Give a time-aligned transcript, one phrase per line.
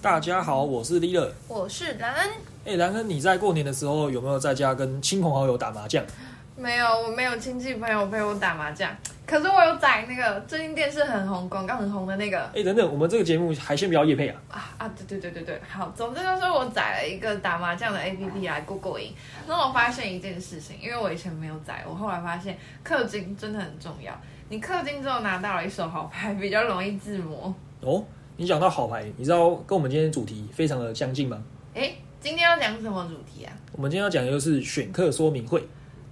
[0.00, 2.30] 大家好，我是 l e a d e r 我是兰恩。
[2.64, 6.04] 哎，兰恩，你在过年的时候有没有在家跟亲朋好友打麻将？
[6.56, 8.88] 没有，我没有亲戚朋友陪我打麻将。
[9.26, 12.38] 可是我有载那个最近电视很红、广告很红的那个。
[12.54, 14.40] 哎，等等，我们这个节目还先不要夜配啊！
[14.52, 19.12] 啊啊，对对对对对，好，总之就是我载了一个打麻将的 APP 来过过瘾。
[19.48, 22.56] 那我发现一件事情，因为我以前没有载，我后来发现
[22.86, 24.16] 氪金真的很重要。
[24.48, 27.52] 你氪金之后拿到了一手好牌，比较容易自摸。
[27.80, 28.04] 哦。
[28.40, 31.42] 你讲到好牌，你知道跟我们今天主题非常的相近吗？
[31.74, 33.52] 哎，今天要讲什么主题啊？
[33.72, 35.60] 我们今天要讲的就是选课说明会。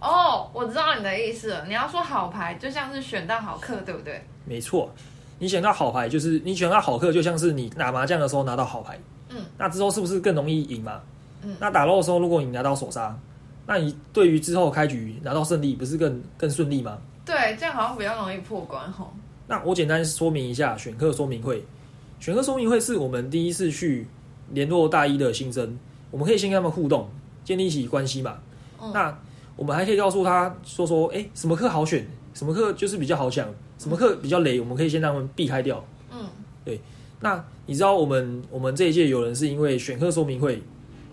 [0.00, 1.66] 哦，我知道你的意思了。
[1.66, 4.24] 你要说好牌，就像是选到好课，对不对？
[4.46, 4.90] 没错，
[5.38, 8.98] 你选到好牌，就是你选到好课，就像是你打麻将的时候拿到好牌。
[9.28, 11.02] 嗯，那之后是不是更容易赢嘛？
[11.42, 13.14] 嗯，那打漏的时候，如果你拿到手杀，
[13.66, 16.96] 那你对于之后开局拿到胜利，不是更更顺利吗？
[17.26, 19.12] 对，这样好像比较容易破关吼。
[19.46, 21.62] 那我简单说明一下选课说明会。
[22.18, 24.06] 选课说明会是我们第一次去
[24.52, 25.78] 联络大一的新生，
[26.10, 27.08] 我们可以先跟他们互动，
[27.44, 28.38] 建立起关系嘛。
[28.92, 29.16] 那
[29.56, 33.48] 我们还可以告诉他说说，哎，什么课好选，什么课就是比较好抢，
[33.78, 35.84] 什么课比较雷，我们可以先让他们避开掉。
[36.10, 36.26] 嗯，
[36.64, 36.80] 对。
[37.20, 40.62] 那你知道我们我们这一届有人是因为选课说明会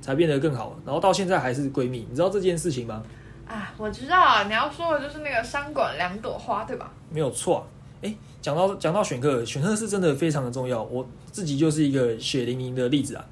[0.01, 3.03] 才变得更好，然后到现在还是闺蜜，你知道这件事情吗？
[3.47, 6.91] 啊，我知道啊，你要说的就是那个山管两朵花，对吧？
[7.09, 7.65] 没有错。
[8.01, 10.81] 哎，讲到讲到选课，选课是真的非常的重要。
[10.83, 13.25] 我自己就是一个血淋淋的例子啊。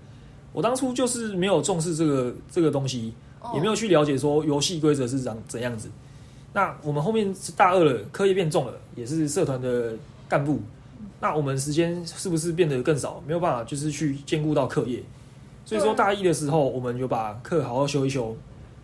[0.52, 3.14] 我当初就是没有重视这个这个东西，
[3.54, 5.90] 也没有去了解说游戏规则是怎怎样子。
[6.54, 9.94] 那我们后面是大二了，课业变重了，也是社团的
[10.28, 10.60] 干部，
[11.20, 13.22] 那我们时间是不是变得更少？
[13.28, 15.04] 没有办法，就是去兼顾到课业。
[15.66, 18.36] 所以说大一的时候，我们就把课好好修一修。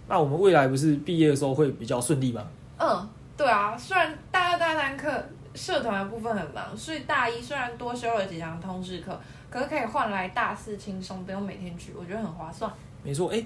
[0.07, 2.43] 那我们未来不是毕业的时候会比较顺利吗？
[2.77, 5.09] 嗯，对啊，虽然大二大三课。
[5.55, 9.17] 社团的部分很忙，所以大一虽然多修了几堂通识课，
[9.49, 12.69] 可是可以换来大四轻松，不用每天去，我觉得很划算。
[13.01, 13.43] 没错，哎，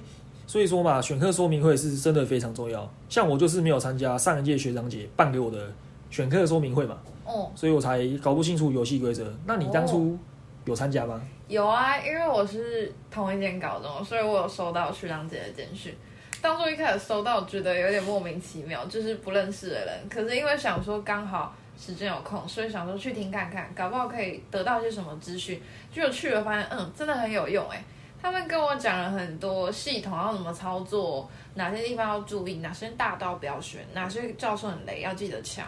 [0.47, 2.91] 所以说嘛，选课说明会是真的非常重要。
[3.07, 5.71] 像我就是没有参加上一届学长姐办给我的
[6.09, 9.31] 选课说明会嘛，哦，所以我才搞不清楚游戏规则。
[9.45, 10.17] 那你当初
[10.65, 11.21] 有参加吗？
[11.47, 15.95] 有啊，因为我是同一间高中，所以我有收到学长姐的简讯。
[16.41, 20.09] 当初一开始收到，觉得有点莫名其妙，就是不认识的人。
[20.09, 21.53] 可是因为想说刚好。
[21.79, 25.61] 时间有空，所以想说去听看看，搞不好可以得到一些什么资讯。
[25.93, 27.81] 结果去了发现，嗯，真的很有用哎。
[28.21, 35.65] 他们跟我讲了很多系统要怎么操作，哪些地方要注意，哪些大刀不要选，哪些教授很雷要记得抢。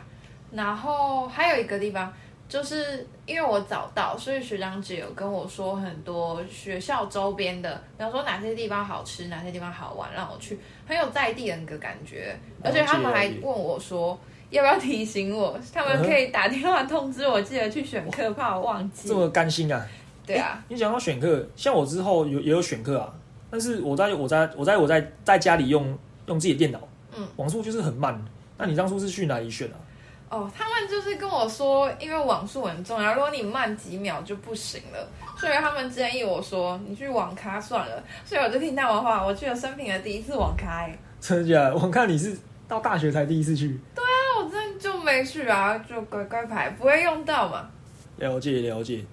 [0.51, 2.13] 然后还有一个地方，
[2.49, 12.37] 就是因为我早到，所以学长姐有跟我说很多学校周边的，比方说哪些地方好吃，哪些地方好玩，让我去，很有在地的那个感觉。
[12.61, 14.19] 而且他们还问我说。
[14.51, 15.57] 要不要提醒我？
[15.73, 19.07] 他们可以打电话通知我，记得去选课，怕我忘记。
[19.07, 19.83] 这么甘心啊？
[20.25, 20.63] 对啊。
[20.67, 23.11] 你讲到选课，像我之后有也有选课啊，
[23.49, 25.97] 但是我在我在我在我在在家里用
[26.27, 26.79] 用自己的电脑，
[27.15, 28.23] 嗯，网速就是很慢。
[28.57, 29.75] 那你当初是去哪里选啊？
[30.29, 38.03] 哦，他们就是跟我说，因为网速很重要，如果你慢几秒就不行了，所以他们建议我说你去网咖算了。
[38.25, 40.89] 所以我就听他们话，我去了生平的第一次网咖。
[41.19, 41.75] 真的假的？
[41.75, 42.37] 网咖你是
[42.67, 43.79] 到大学才第一次去？
[43.95, 44.03] 对。
[45.11, 47.69] 没去啊，就乖乖牌，不会用到嘛。
[48.17, 49.03] 了解了解。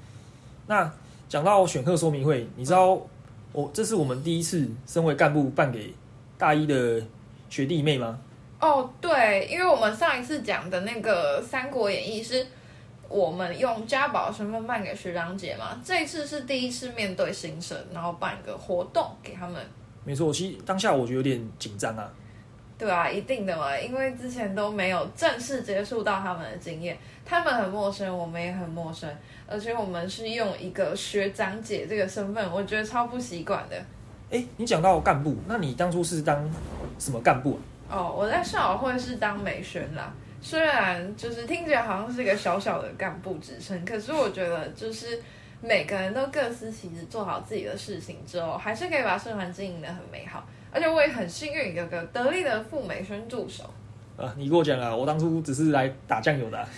[0.69, 0.88] 那
[1.28, 3.00] 讲到选课说明会，你知道
[3.53, 5.92] 我这是我们第一次身为干部办给
[6.38, 7.03] 大一的
[7.50, 8.16] 学弟妹吗？
[8.60, 12.47] 哦，对，因为我们上一次讲的那个《三国演义》是
[13.08, 19.60] 我们用家宝身份办给学长姐嘛，这一次是第一次面对新生，然后办一个活动给他们。
[20.04, 22.08] 没错，其实当下我觉得有点紧张啊。
[22.78, 26.96] 对啊，一定的嘛，因为之前都没有正式接触到他们的经验，
[27.26, 29.12] 他们很陌生，我们也很陌生，
[29.48, 33.76] 而且我们是用一个学长姐这个身份，我觉得超不习惯的。
[34.30, 36.48] 哎，你讲到干部，那你当初是当
[37.00, 37.58] 什么干部
[37.90, 37.98] 啊？
[37.98, 45.20] 哦，我在校友会是当美宣啦，虽然就是听起来好像是一个小小的干部职称，可是我觉得就是
[45.60, 50.46] 每个人都各司其职，做好自己的事情之后，还是可以把社团经营的很美好。
[50.73, 53.65] 而且我也很幸运有个得力的赴美生助手。
[54.17, 56.69] 啊，你跟我讲啊，我当初只是来打酱油的。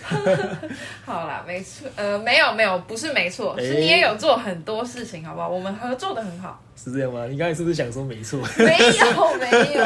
[1.06, 5.48] 好啦，没错，呃，没有没有，不是没错，是你也有做很多事情，好不好？
[5.48, 6.62] 我们合作的很好。
[6.76, 7.24] 是这样吗？
[7.26, 8.38] 你刚才是不是想说没错？
[8.58, 9.84] 没有没有，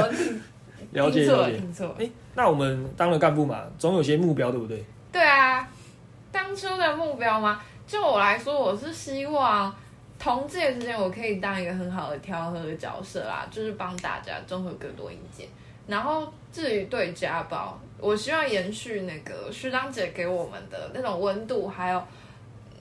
[1.06, 1.94] 了解了解，听错。
[2.00, 4.84] 哎，那我们当了干部嘛，总有些目标，对不对？
[5.12, 5.68] 对啊，
[6.32, 7.62] 当初的目标吗？
[7.86, 9.72] 就我来说，我是希望。
[10.24, 15.46] 同届之间，我可以当一个很好的调和的角色啦，就是帮大家综合更多意见。
[15.86, 22.02] 然后至于对家暴，我希望延续那个师长姐给我们的那种温度，还有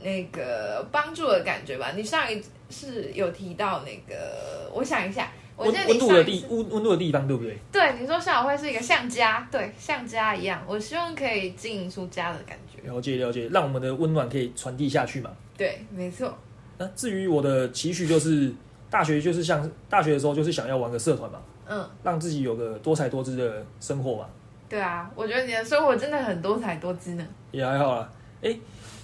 [0.02, 1.92] 那个帮助的感觉吧。
[1.98, 7.58] 你上一次有提到那个，我想一下，我记得温温度的地温温度的地方，对不对？
[7.74, 10.64] 对你说校友会是一个像家，对，像家一样。
[10.66, 12.90] 我希望可以经营出家的感觉。
[12.90, 15.30] 了解了解，让我们的温暖可以传递下去嘛。
[15.58, 16.34] 对，没错。
[16.84, 18.52] 那至于我的期许，就是
[18.90, 24.26] 大学就是像大学的时候，就是想要玩个社团嘛，嗯，让自己有个多彩多姿的生活嘛，
[24.68, 27.26] 对啊，我觉得你的生活真的很多彩多姿呢。
[27.52, 28.12] 也还好啦。
[28.42, 28.58] 哎，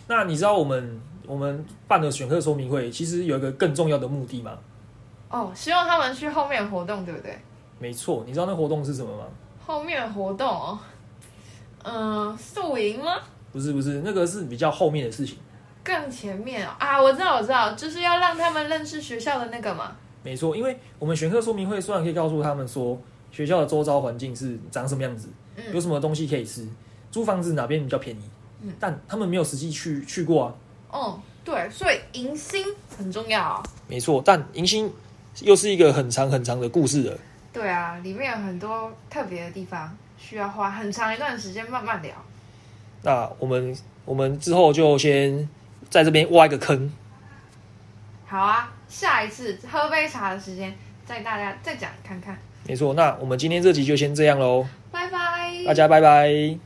[0.08, 4.58] 那你知道我们我们办的选课说明会，其实有一个更重要的目的吗？
[5.30, 7.40] 哦，希望他们去后面活动，对不对？
[7.78, 9.24] 没错，你知道那活动是什么吗？
[9.66, 10.80] 后面活动哦，
[11.84, 13.18] 嗯、宿营吗？
[13.52, 15.38] 不是不是，那个是比较后面的事情。
[15.90, 19.96] 更前面哦啊，我知道我知道，就是要让他们认识学校的那个嘛。
[20.24, 23.02] 没错，因为我们选课说明会虽然可以告诉他们说
[23.32, 25.30] 学校的周遭环境是长什么样子，
[25.74, 26.68] 有嗯，什么东西可以吃，
[27.10, 28.22] 租房子哪边比较便宜，
[28.62, 30.54] 嗯但他们没有实际去去过啊。
[30.92, 32.64] 哦，对，所以迎新
[32.96, 33.64] 很重要、哦。
[33.88, 34.92] 没错，但迎新
[35.42, 37.18] 又是一个很长很长的故事了。
[37.52, 42.14] 对啊，里面有很多特别的地方，需要花很长一段时间慢慢聊。
[43.02, 43.76] 那我们
[44.06, 45.48] 我们之后就先
[45.90, 46.92] 在这边挖一个坑。
[48.28, 50.72] 好啊，下一次喝杯茶的时间
[51.06, 52.38] 再大家再讲看看。
[52.68, 56.60] 没错，那我们今天这集就先这样喽，拜拜，大家拜拜。